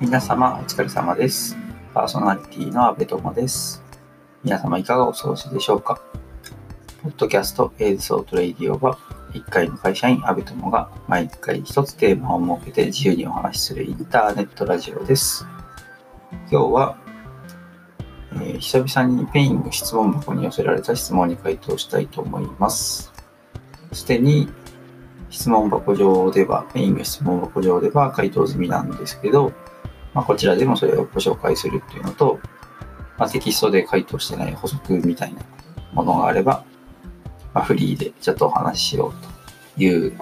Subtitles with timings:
[0.00, 1.58] 皆様お疲れ様です。
[1.92, 3.82] パーソナリティの阿部友です。
[4.42, 6.00] 皆様いかがお過ごしでしょうか？
[7.02, 8.96] ポッドキャスト A's Thought Radio は
[9.34, 15.46] 一介の会社員阿部友が毎回一つテーマを設けて自由にお話しするインターネットラジオです。
[16.50, 16.96] 今日は、
[18.32, 23.12] えー久々に Peing 質問箱に寄せられた質問に回答したいと思います。
[23.92, 24.48] すでに
[25.28, 29.52] 質問箱上では、 Peing 質問箱上では回答済みなんですけど、
[30.14, 32.40] まあ、こちらでもそれをご紹介するっていうのと、
[33.18, 35.40] まあ、テキストで回答してない補足みたいな
[35.92, 36.64] ものがあれば、
[37.54, 40.16] まあ、フリーでちょっとお話ししようという、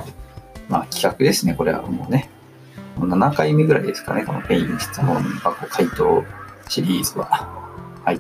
[0.69, 1.55] まあ、企画ですね。
[1.55, 2.31] これはもうね。
[2.99, 4.25] 7回目ぐらいですかね。
[4.25, 6.25] この Peing 質問箱回答
[6.69, 7.49] シリーズは。
[8.05, 8.17] はい。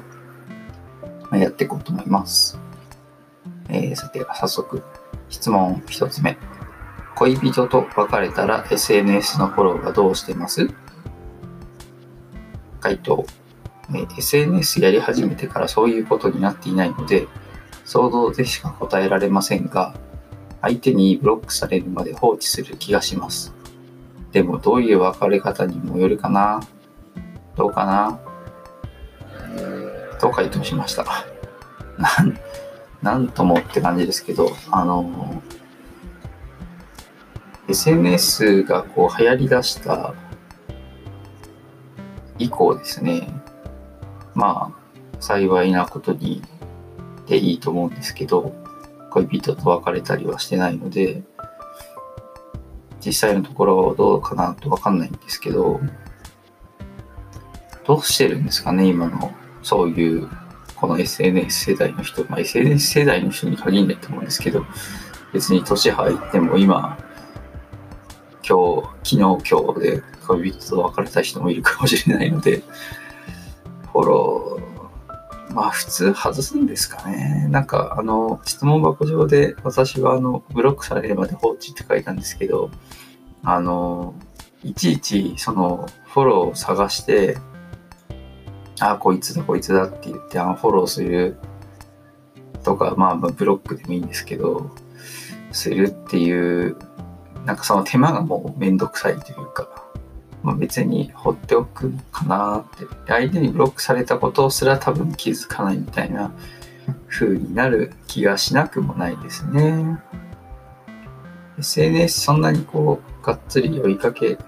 [1.30, 2.58] まあ、やっていこうと思います。
[3.68, 4.82] えー、さて、早速、
[5.28, 6.38] 質問一つ目。
[7.16, 10.68] 恋人と別れたら SNS のフォローはどうしてます？
[12.88, 13.26] 回答、
[13.94, 17.26] え SNS やり始めてからそういうことになっていないので、
[17.84, 19.94] 想像でしか答えられませんが、
[20.62, 23.52] 相手にブロックされるまで放置する気がします。
[24.32, 26.60] でもどういう別れ方にもよるかな
[27.56, 28.20] どうかな
[30.18, 31.04] と回答しました。
[31.98, 32.38] なん、
[33.02, 35.42] なんともって感じですけど、あの、
[37.68, 40.14] SNS がこう流行り出した
[42.38, 43.28] 以降ですね、
[44.34, 46.42] まあ、幸いなことに
[47.26, 48.52] でいいと思うんですけど、
[49.10, 51.22] 恋人と別れたりはしてないので、
[53.04, 55.80] 実際のところどうかなとわかんないんですけど、
[57.86, 60.28] どうしてるんですかね、今の、そういう、
[60.76, 64.64] この SNS 世代の人、まあ、SNS 世代の人に限らないと思うんですけど、
[65.32, 66.98] 別に年入っても今、
[68.48, 70.02] 今日、昨日、今日で
[70.36, 72.62] 恋人と別れた人もいるかもしれないので、
[73.92, 77.46] フォロー、まあ普通外すんですかね。
[77.50, 82.70] なんかあの、質問箱上で私はあの、ブロックされるまで放置って書いたんですけど、
[83.42, 84.14] あの、
[84.62, 87.38] いちいちそのフォローを探して、
[88.80, 91.36] ああ、こいつだ、こいつだって言って、あのフォローする
[92.62, 94.70] とか、まあまあブロックでもいいんですけど、
[95.52, 96.76] するっていう、
[97.44, 99.87] なんかその手間がもうめんどくさいというか、
[100.48, 102.86] まあ、別に放っておくかなって。
[103.06, 106.32] 相手にブロックされたことすら多分気づかないみたいな
[107.06, 109.98] 風になる気がしなくもないですね。
[111.58, 114.38] SNS そんなにこう、がっつり追いかけ、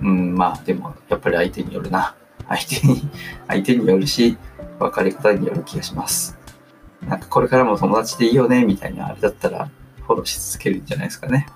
[0.00, 2.14] うん、まあでもやっぱり相手によるな。
[2.48, 3.10] 相手に、
[3.46, 4.38] 相手によるし、
[4.78, 6.38] 別れ方による気がします。
[7.06, 9.68] なんかこれからも友達でいいよね、みたいなあれだったら
[10.06, 11.46] フォローし続けるんじゃないですかね。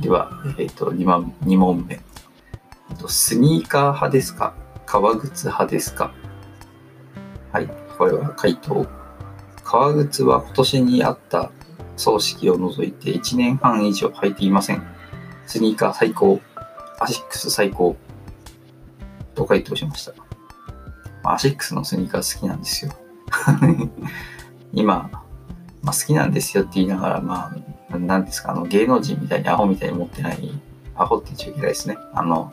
[0.00, 2.00] では、えっ、と2問、2問目。
[3.08, 4.54] スニーカー派ですか？
[4.86, 6.12] 革靴派ですか？
[7.52, 8.86] はい、これは回答。
[9.62, 11.50] 革靴は今年にあった
[11.96, 14.82] 葬式を除いて1年半以上履いていません。
[15.46, 16.40] スニーカー最高。
[17.00, 17.96] アシックス最高。
[19.34, 20.12] と回答しました。
[21.24, 22.92] アシックスのスニーカー好きなんですよ。
[24.72, 25.10] 今、
[25.82, 27.56] まあ、好きなんですよって言いながら、まあ、
[27.98, 30.50] なんですか、あの、芸能人みたいにアホみたいに持ってない、
[30.96, 31.96] アホって言っちゃいけないですね。
[32.12, 32.52] あの、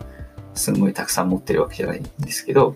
[0.53, 2.75] すんごいたくさん持ってるわけじゃないんですけど、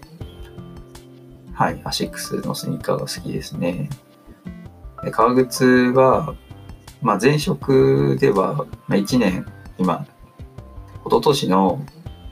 [1.53, 3.89] はい、アシックスのスニーカーが好きですね。
[5.03, 6.35] で革靴は、
[7.01, 9.45] まあ、前職では、まあ、1年、
[9.77, 10.05] 今、
[11.05, 11.85] 一昨年の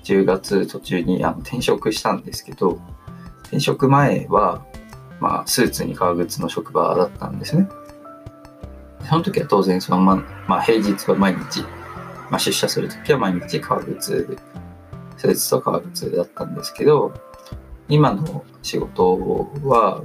[0.03, 2.79] 10月途中にあの転職したんですけど、
[3.44, 4.65] 転職前は、
[5.19, 7.69] まあ、スーツに革靴の職場だったんですね。
[9.08, 10.16] その時は当然そのま、
[10.47, 11.62] まあ、平日は毎日、
[12.30, 14.38] まあ、出社する時は毎日革靴、
[15.18, 17.13] スーツと革靴だったんですけど、
[17.90, 20.03] 今の仕事は、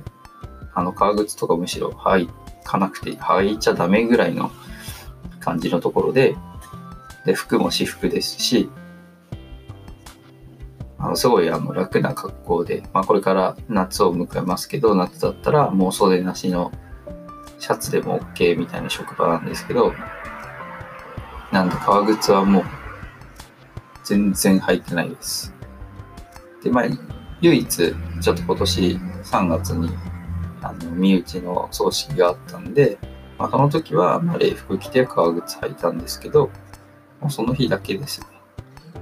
[0.75, 2.29] あの、革靴とかむしろ履
[2.65, 4.51] かなくて、履いちゃダメぐらいの
[5.41, 6.37] 感じのところで、
[7.25, 8.69] で、服も私服ですし、
[11.01, 16.73] あのすごいあの楽な格好で、まあ、これから夏を迎えますけど、夏だったらもう袖なしの
[17.59, 19.93] シャツでも OK みたいな職場なんですけど、
[21.53, 22.65] なんで革靴はもう
[24.05, 25.53] 全然履いてないです。
[26.63, 26.85] で、まあ、
[27.41, 27.69] 唯一
[28.21, 29.91] ちょっと今年3月に
[30.63, 32.99] あの身内の葬式があったんで、
[33.39, 36.51] まあ、その時はまあ礼服着て革靴履いたんですけど、
[37.21, 38.27] もうその日だけですね。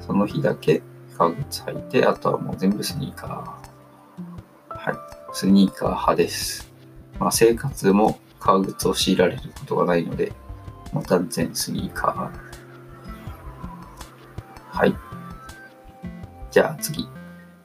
[0.01, 0.83] その日だけ
[1.17, 4.77] 革靴履いて、あとはもう全部スニーカー。
[4.77, 4.95] はい。
[5.33, 6.71] スニーカー派です。
[7.19, 10.33] まあ、生活も革靴を強いられることがないので、
[10.93, 12.31] もう断然スニーカー。
[14.71, 14.95] はい。
[16.53, 17.09] じゃあ次、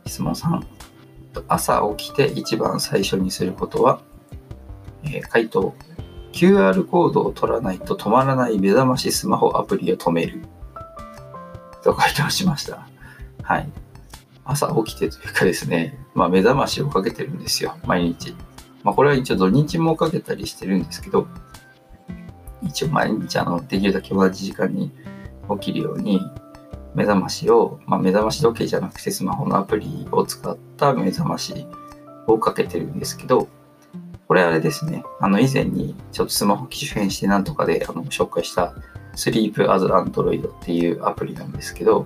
[0.07, 0.59] 質問3。
[1.47, 4.01] 朝起きて一番最初にすることは、
[5.03, 5.75] えー、回答。
[6.33, 10.41] QR コードを取らないと止まらない目覚ましスマホアプリを止める。
[11.83, 12.87] と回答しました。
[13.43, 13.69] はい。
[14.45, 18.35] 朝起きてというかですね、まあ目覚ましをかけてるんですよ、毎日。
[18.83, 21.27] まあこれは一応土日もかけたりしてるんですけど、
[22.63, 24.91] 一応毎日あのできるだけ同じ時間に
[25.59, 26.21] 起きるように
[26.93, 31.65] 目覚ましを、まあ、目覚まし時計じゃなくてスマホのアプリを使った目覚まし
[32.27, 33.47] をかけてるんですけど、
[34.27, 38.73] これあれですね、あの以前にちょっとスマホ機種変してなんとかであの紹介した
[39.15, 42.05] Sleep as Android っていうアプリなんですけど、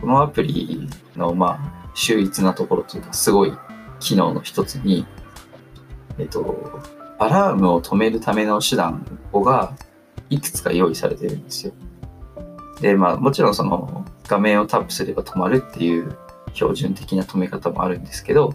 [0.00, 3.52] このアプリのまあ秀逸なところというかすごい
[4.00, 5.06] 機能の一つに、
[6.18, 6.80] えっと、
[7.18, 9.74] アラームを止めるための手段が
[10.30, 11.72] いくつか用意されてるんですよ。
[12.80, 16.16] で、まあもちろんその画面をタップすれば止まるっていう
[16.54, 18.54] 標準的な止め方もあるんですけど、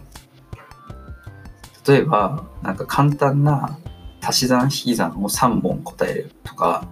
[1.86, 3.78] 例えばなんか簡単な
[4.20, 6.86] 足し算引き算を3本答えるとか、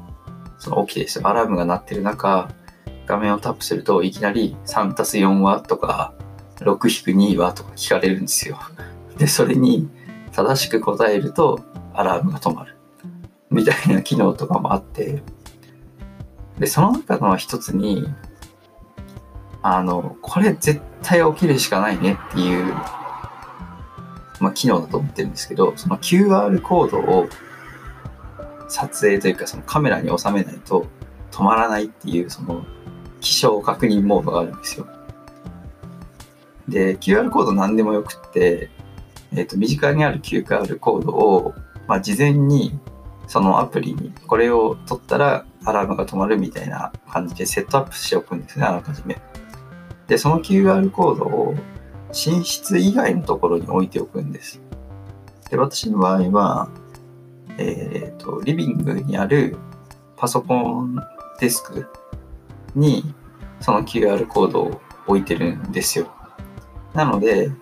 [0.59, 1.29] その起きてですよ。
[1.29, 2.51] アラームが鳴ってる中、
[3.07, 6.15] 画面をタップするといきなり3たす4はとか、
[6.59, 8.59] 6-2はとか聞かれるんですよ。
[9.17, 9.89] で、それに
[10.41, 11.61] 正しく答えると
[11.93, 12.77] アラームが止まる。
[13.51, 15.23] みたいな機能とかもあって、
[16.59, 18.07] で、その中の一つに、
[19.63, 22.75] あの、これ絶対起きるしかないねっていう、
[24.41, 27.29] まあ、機能だと思ってるんですけど、その QR コードを
[28.69, 30.87] 撮影というか、そのカメラに収めないと
[31.31, 32.65] 止まらないっていう、その
[33.21, 34.87] 気象確認モードがあるんですよ。
[36.69, 38.71] で、QR コード何でもよくって、
[39.33, 41.55] えっ、ー、と、身近にある QR コードを、
[41.87, 42.79] まあ、事前に
[43.27, 49.21] そのアプリにこれを取ったらアラームが止まるみたいな感じでセットアップしておくんですね、あらかじめ。
[50.09, 51.55] で、その QR コードを
[52.09, 54.61] 寝室以外のところに置いておくんです。
[55.49, 56.71] で、私の場合は、
[57.59, 59.57] えっ、ー、と、リビングにある
[60.17, 60.97] パソコン
[61.39, 61.87] デスク
[62.75, 63.15] に
[63.61, 66.11] その QR コードを置いてるんですよ。
[66.95, 67.53] なので、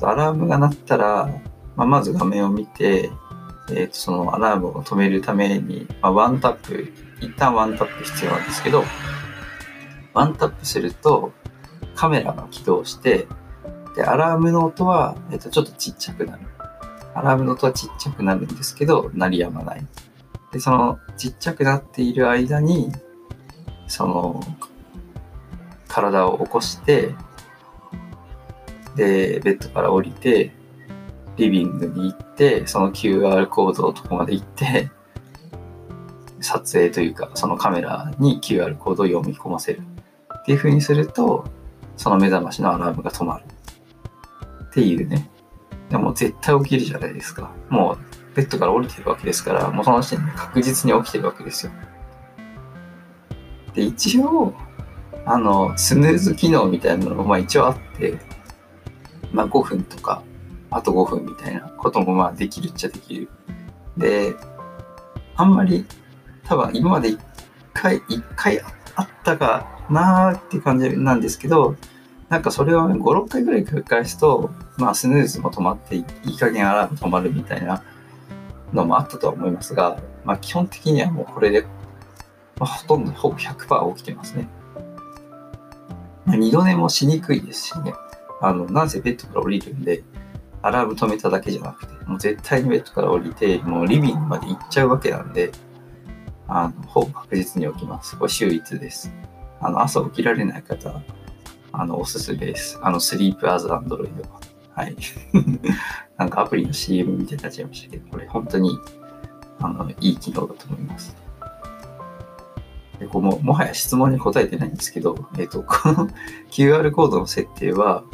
[0.00, 1.28] アラームが鳴ったら、
[1.76, 3.10] まあ、まず画面を見て、
[3.70, 8.84] えー、とそのアラームを止めるために、まあ、ワンタップ、一旦ワンタップ必要なんですけど、
[10.14, 11.32] ワンタップすると
[11.94, 13.26] カメラが起動して、
[13.94, 16.42] で、アラームの音は、えー、とちょっとちっちゃくなる。
[17.14, 19.86] アラームの音はちっちゃくなるんですけど、鳴りやまない。
[20.50, 22.90] で、そのちっちゃくなっている間に、
[23.86, 24.40] その、
[25.88, 27.14] 体を起こして、
[28.96, 30.52] で、ベッドから降りて、
[31.36, 34.90] リビングに行って、その QR コードのとこまで行って、
[36.40, 39.82] 撮影というか、そのカメラに QR コードを読み込ませる。
[40.40, 41.44] っていう風にすると、
[41.96, 43.44] その目覚ましのアラームが止まる。
[44.64, 45.30] っていうね。
[45.88, 47.50] でも絶対起きるじゃないですか。
[47.68, 47.98] も
[48.32, 51.72] うベッドから降りてるわけですから、もうその時点で確実に起きてるわけですよ。
[53.74, 54.54] で、一応、
[55.24, 58.18] あの、スヌーズ機能みたいなのもまあ一応あって、
[59.32, 60.22] まあ5分とか
[60.70, 63.28] あと5分みたいなこともまあできるっちゃできる。
[63.96, 64.34] で、
[65.36, 65.84] あんまり
[66.44, 67.18] 多分今まで1
[67.74, 68.60] 回、1回
[68.94, 71.76] あったかなーって感じなんですけど、
[72.28, 77.82] なんかそれを5、6回ぐらい繰り返すと、まあスヌーズも止まっていい加減アラーム止まるみたいな
[78.72, 81.66] のもあったとは思いますが、まあ基本的にはもうこれで、
[82.58, 84.48] まあ、ほとんどほぼ100%起きてますね。
[86.24, 87.92] まあ、二度寝もしにくいですしね。
[88.42, 90.02] あの、なんせベッドから降りるんで、
[90.62, 95.52] アラーム止めただけじゃなくて、もう絶対にベッドから降りて、もうリビングまで行っちゃうわけなんで、
[96.48, 98.18] あの、ほぼ確実に起きます。
[98.18, 99.12] これ秀逸です。
[99.60, 101.00] あの、朝起きられない方、
[101.72, 102.78] あの、おすすめです。
[102.82, 104.40] あの、スリープアズアンドロイドは。
[104.74, 104.96] はい。
[106.18, 108.78] なんかアプリの CM みたいになっちゃいましたけど、これ本当に、
[109.60, 111.16] あの、いい機能だと思います。
[113.02, 116.08] でこうももはや質問に答えてないんですけど、えっ、と、この
[116.50, 118.04] QR コードの設定は、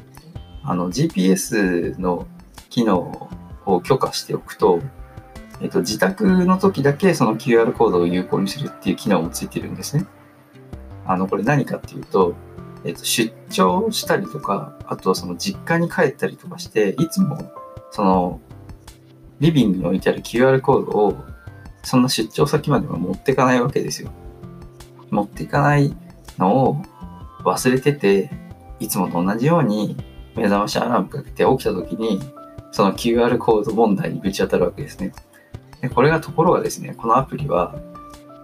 [0.68, 2.26] あの GPS の
[2.68, 3.30] 機能
[3.64, 4.80] を許可しておくと、
[5.62, 10.04] えっと、自宅の時だけその QR コードを有効にするっていう機能もついてるんですね。
[11.06, 12.34] あの、これ何かっていうと、
[12.84, 17.50] えっと、出張したりとか、あとはその実家に帰ったりとかして、いつも
[17.90, 18.40] その
[19.40, 21.16] リビングに置いてある QR コードを
[21.82, 24.10] そんな出張先までは持っていかないわけですよ。
[25.08, 25.96] 持っていかない
[26.36, 26.82] のを
[27.42, 28.30] 忘れてて、
[28.80, 29.96] いつもと同じように
[30.38, 32.20] 目覚ましアラームかけて起きた時に、
[32.70, 35.12] その QR コード問題にぶち当たるわけですね。
[35.80, 37.74] でこれがところがですね、このアプリは、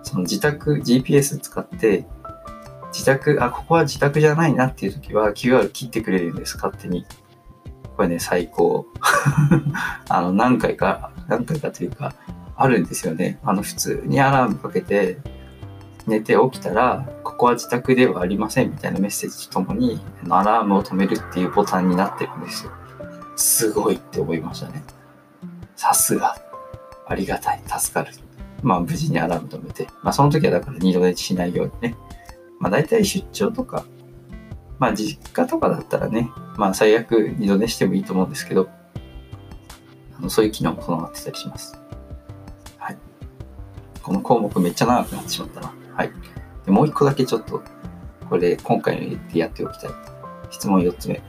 [0.03, 2.07] その自宅 GPS 使って、
[2.93, 7.07] 自宅、あ、ここは自宅じゃないなっていう時は QR 切ってくれるんです、勝手に。
[7.97, 8.87] これね、最高。
[10.09, 12.15] あの、何回か、何回かというか、
[12.57, 13.41] あるんですよね。
[13.43, 15.19] あの、普通にアラームかけて、
[16.07, 22.73] 寝て起きたら、ここは自宅ではありませんみたいなメッセージとともに、アラームを止めるっていうボタンになってるんですよ。
[23.37, 24.83] すごいって思いましたね。
[25.77, 26.37] さすが。
[27.07, 27.63] ありがたい。
[27.67, 28.13] 助かる。
[28.63, 29.89] まあ、無事にアラーム止めて。
[30.03, 31.97] まあ、その時はだから二度寝しないようにね。
[32.61, 33.85] まあ、大体出張とか、
[34.79, 38.69] まあ、実家とかだったらね、まあ、最悪二度寝してもいいと思うんですけど、
[40.17, 41.79] あのそういう機能も備わってたりします。
[42.79, 42.99] はい。
[44.03, 45.73] この項目めっちゃ長くなってしまったな。
[45.97, 46.13] はい。
[46.65, 47.63] でもう一個だけちょっと、
[48.29, 49.91] これ今回のでやっておきたい。
[50.51, 51.23] 質問4つ目。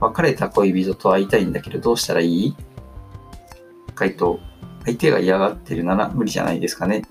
[0.00, 2.56] 別れた恋人と会いたいんだけどどうしたらいい？
[3.94, 4.38] 回答。
[4.84, 7.02] 相手が嫌がってるなら無理じゃないですかね。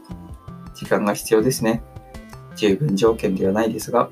[0.73, 1.83] 時間が必要ですね。
[2.55, 4.09] 十分条件ではないですが、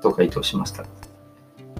[0.00, 0.84] と回答しました。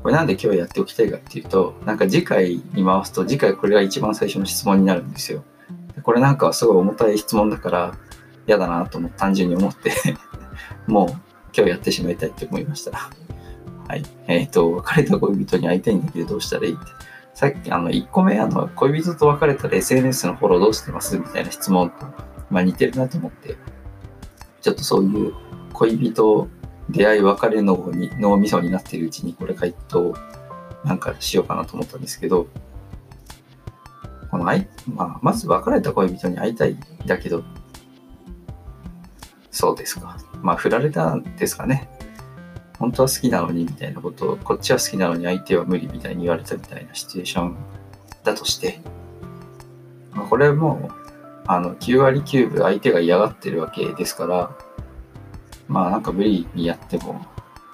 [0.02, 5.42] これなんで今日やっておきたいかっていうと、なんか次回に回すと、次回これが一番最初の質問になるんですよ。
[6.02, 7.94] これなんかはすごい重たい質問だから、
[8.46, 9.92] 嫌だなと思単純に思って
[10.86, 11.08] もう
[11.56, 13.10] 今日やってしまいたいって思いました。
[13.88, 14.04] はい。
[14.28, 16.74] えっ、ー、と、別れた恋人に会いたいんだけどどうしたらいい？
[16.74, 16.84] って。
[17.34, 21.18] さっきあの1個目あの恋人と別れたら SNS のフォローどうしてます？
[21.18, 22.06] みたいな質問と、
[22.50, 23.56] まあ、似てるなと思って、
[24.60, 25.34] ちょっとそういう
[25.72, 26.48] 恋人
[26.90, 30.14] 出会い別れのに脳みそになっているうちにこれ回答
[30.84, 32.46] なんかしようかなと思ったんですけど、
[34.30, 34.54] この、ま
[34.98, 37.42] あ、まず別れた恋人に会いたいだけど
[39.60, 40.16] そうですか。
[40.40, 41.86] まあ、振られたんですかね。
[42.78, 47.56] 本当は好きなのにみたいなことを、こっちは好きなのに相手は無理みたいに言われたみたいなシチュエーション
[48.24, 48.80] だとして、
[50.12, 50.94] まあ、これはもう、
[51.46, 54.56] あの、9割9分相手が嫌がってるわけですから、
[55.68, 57.26] まあなんか無理にやっても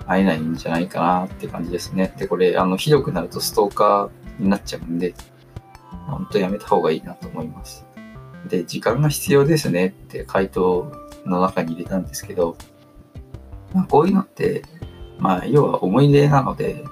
[0.08, 2.12] 会えないんじゃないかなって感じですね。
[2.18, 5.14] で、これ、あの、ひどくなるとストーカーになっちゃうんで、
[6.08, 7.86] 本当やめた方がいいなと思います。
[8.48, 12.56] で、時間が必要ですねって回答の中に入れたんですけど、
[13.74, 14.62] まあ、こういうのって、
[15.18, 16.84] まあ、要は思い出なので、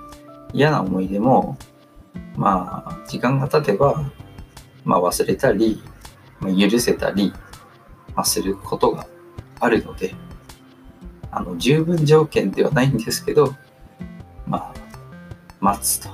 [0.52, 1.56] 嫌な思い出も、
[2.36, 4.10] まあ、時間が経てば、
[4.84, 5.82] まあ、忘れたり、
[6.40, 7.32] まあ、許せたり、
[8.14, 9.06] まあ、することが
[9.60, 10.14] あるので、
[11.30, 13.54] あの、十分条件ではないんですけど、
[14.46, 14.74] まあ、
[15.60, 16.10] 待つと。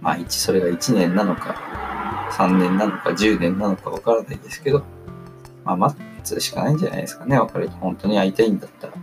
[0.00, 1.56] まあ、一、それが1年なのか、
[2.32, 4.82] 3年なのか、10年なのかわからないですけど、
[5.64, 7.74] まあ、待っつしかないんじゃないですかね、別れて。
[7.74, 8.94] 本当に会いたいんだったら。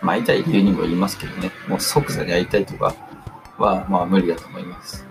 [0.00, 2.94] まあ、会いたい理由にもよりますけどね、もう即座に会いたいとか
[3.58, 5.04] は、まあ、無理だと思います。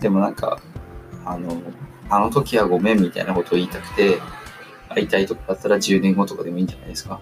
[0.00, 0.60] でもなんか、
[1.24, 1.60] あの、
[2.10, 4.20] あの時はごめんみたいなことを言いたくて、
[4.88, 7.20] 会いたいとかだったら10年後とかでもいいんじゃないですか。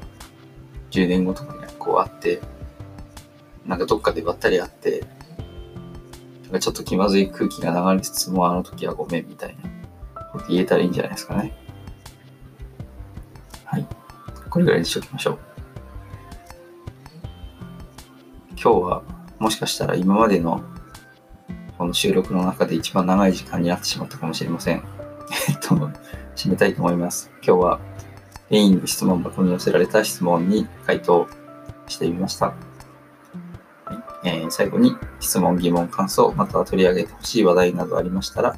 [0.91, 2.41] 10年後とかにこう会って、
[3.67, 5.05] なんかどっかでばったり会って、
[6.45, 9.57] なんかちょっと気まずい空気が流れつつもあの時はごめんみたい
[10.15, 11.57] なこと言えたらいいんじゃないですかね。
[13.73, 13.87] はい。
[14.51, 15.39] これぐらいにしておきましょう。
[18.51, 19.03] 今日は
[19.39, 20.63] もしかしたら今までの
[21.79, 24.85] この収録の中で一番長い時間になってしまったかもしれません。
[25.49, 25.91] えっと、
[26.37, 27.31] 締めたいと思います。
[27.37, 27.81] 今日は
[28.51, 31.27] メインの質問箱に寄せられた質問に回答
[31.89, 32.53] してみました。
[34.23, 38.55] えー、最後に質問、疑問、感想、または取り上げてほしい話題などありましたら、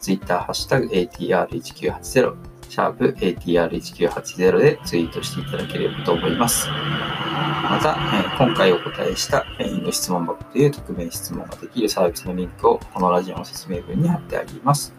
[0.00, 6.68] Twitter、ハッシュタグ ATR1980、シャープ ATR1980 でツイートしていただければと思います。
[6.68, 14.92] また、えー、今回お答えしたメインの質問箱という匿名質問ができるサービスのリンクをこのラジオの説明文に貼ってあります。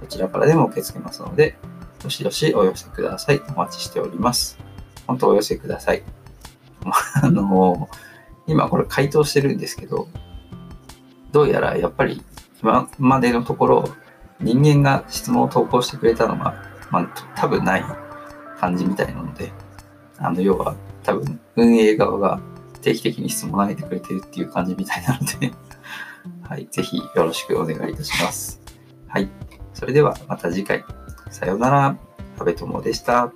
[0.00, 1.56] こちらからでも受け付けますので、
[2.02, 3.40] どしどしお寄せください。
[3.48, 4.58] お待ちしております。
[5.06, 6.02] 本当お寄せください。
[7.22, 7.88] あの、
[8.46, 10.08] 今これ回答してるんですけど、
[11.30, 12.22] どうやらやっぱり
[12.60, 13.84] 今までのところ
[14.40, 17.84] 人間が質問を投稿してくれたのが、まあ、多分ない
[18.60, 19.50] 感じみたいなので、
[20.18, 22.40] あの、要は多分運営側が
[22.82, 25.52] 定期的に質問を投げてくれてるっていう感じみたいなので
[26.48, 28.60] はい、ぜひよろしくお願いいたします。
[29.08, 29.28] はい、
[29.74, 30.84] それではまた次回。
[31.30, 31.96] さようなら。
[32.38, 33.32] 阿部友でした。